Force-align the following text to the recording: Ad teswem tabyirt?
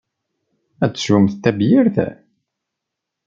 Ad 0.83 0.91
teswem 0.93 1.25
tabyirt? 1.43 1.95